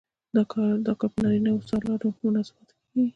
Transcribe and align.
دا 0.35 0.43
کار 0.51 1.07
په 1.13 1.19
نارینه 1.23 1.51
سالارو 1.69 2.07
مناسباتو 2.23 2.73
کې 2.79 2.85
کیږي. 2.91 3.09